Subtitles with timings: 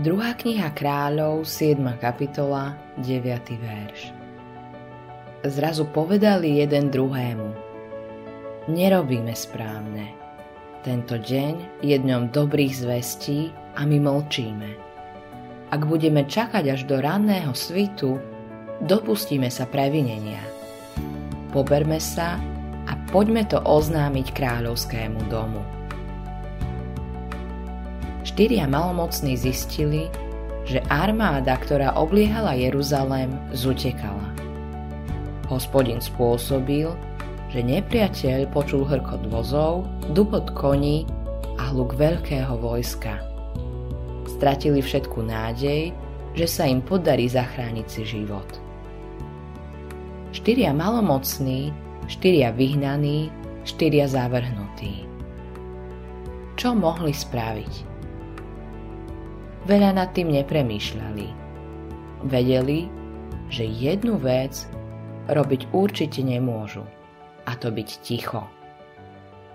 [0.00, 1.76] Druhá kniha kráľov, 7.
[2.00, 2.72] kapitola,
[3.04, 3.20] 9.
[3.60, 4.16] verš.
[5.44, 7.52] Zrazu povedali jeden druhému.
[8.72, 10.16] Nerobíme správne.
[10.80, 14.70] Tento deň je dňom dobrých zvestí a my mlčíme.
[15.68, 18.16] Ak budeme čakať až do ranného svitu,
[18.80, 20.40] dopustíme sa previnenia.
[21.52, 22.40] Poberme sa
[22.88, 25.60] a poďme to oznámiť kráľovskému domu.
[28.30, 30.06] Štyria malomocní zistili,
[30.62, 34.22] že armáda, ktorá obliehala Jeruzalém, zutekala.
[35.50, 36.94] Hospodin spôsobil,
[37.50, 39.82] že nepriateľ počul hrkot vozov,
[40.14, 41.10] dupot koní
[41.58, 43.18] a hluk veľkého vojska.
[44.38, 45.90] Stratili všetku nádej,
[46.38, 48.46] že sa im podarí zachrániť si život.
[50.30, 51.74] Štyria malomocní,
[52.06, 53.26] štyria vyhnaní,
[53.66, 55.02] štyria zavrhnutí.
[56.54, 57.89] Čo mohli spraviť?
[59.64, 61.26] Veľa nad tým nepremýšľali.
[62.28, 62.86] Vedeli,
[63.50, 64.68] že jednu vec
[65.28, 66.84] robiť určite nemôžu,
[67.44, 68.44] a to byť ticho.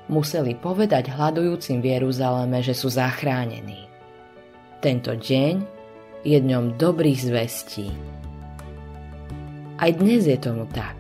[0.05, 3.89] Museli povedať hľadujúcim v Jeruzaleme, že sú zachránení.
[4.83, 5.55] Tento deň
[6.21, 7.89] je dňom dobrých zvestí.
[9.81, 10.93] Aj dnes je tomu tak.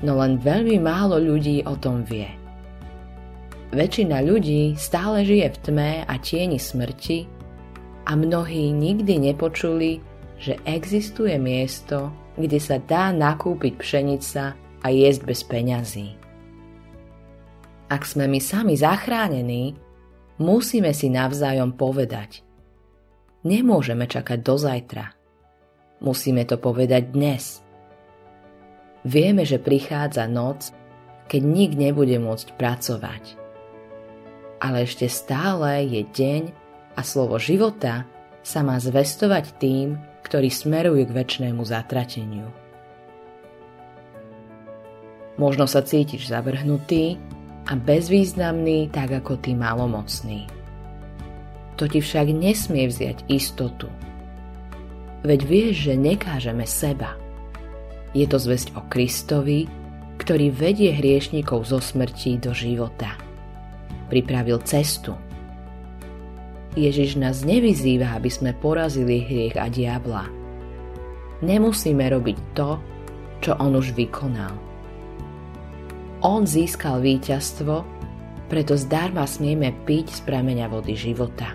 [0.00, 2.26] No len veľmi málo ľudí o tom vie.
[3.72, 7.41] Väčšina ľudí stále žije v tme a tieni smrti
[8.06, 10.02] a mnohí nikdy nepočuli,
[10.42, 16.08] že existuje miesto, kde sa dá nakúpiť pšenica a jesť bez peňazí.
[17.92, 19.76] Ak sme my sami zachránení,
[20.40, 22.40] musíme si navzájom povedať.
[23.44, 25.12] Nemôžeme čakať do zajtra.
[26.02, 27.62] Musíme to povedať dnes.
[29.06, 30.74] Vieme, že prichádza noc,
[31.30, 33.24] keď nik nebude môcť pracovať.
[34.62, 36.42] Ale ešte stále je deň,
[36.96, 38.04] a slovo života
[38.42, 42.48] sa má zvestovať tým, ktorí smerujú k väčšnému zatrateniu.
[45.40, 47.16] Možno sa cítiš zavrhnutý
[47.68, 50.44] a bezvýznamný tak ako tí malomocný.
[51.80, 53.88] To ti však nesmie vziať istotu.
[55.24, 57.16] Veď vieš, že nekážeme seba.
[58.12, 59.70] Je to zväzť o Kristovi,
[60.20, 63.16] ktorý vedie hriešnikov zo smrti do života.
[64.12, 65.16] Pripravil cestu,
[66.72, 70.24] Ježiš nás nevyzýva, aby sme porazili hriech a diabla.
[71.44, 72.80] Nemusíme robiť to,
[73.44, 74.56] čo on už vykonal.
[76.24, 77.84] On získal víťazstvo,
[78.48, 81.52] preto zdarma smieme piť z prameňa vody života.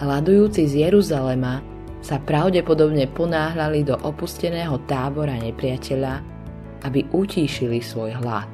[0.00, 1.60] Hľadujúci z Jeruzalema
[2.00, 6.24] sa pravdepodobne ponáhľali do opusteného tábora nepriateľa,
[6.88, 8.50] aby utíšili svoj hlad.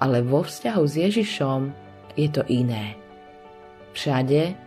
[0.00, 1.60] Ale vo vzťahu s Ježišom
[2.16, 3.03] je to iné.
[3.94, 4.58] Všade,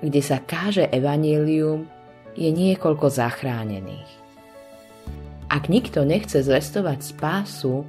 [0.00, 1.90] kde sa káže evanílium,
[2.38, 4.10] je niekoľko zachránených.
[5.50, 7.82] Ak nikto nechce zvestovať spásu,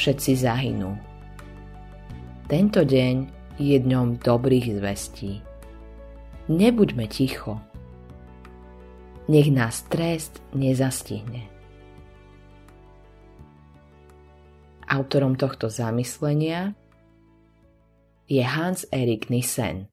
[0.00, 0.96] všetci zahynú.
[2.48, 3.14] Tento deň
[3.60, 5.44] je dňom dobrých zvestí.
[6.48, 7.60] Nebuďme ticho.
[9.28, 11.48] Nech nás trest nezastihne.
[14.84, 16.76] Autorom tohto zamyslenia
[18.28, 19.88] je Hans Erik Nissen.